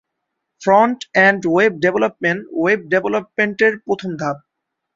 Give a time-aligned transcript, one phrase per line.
[0.61, 4.37] Front end web development web development এর প্রথম ধাপ।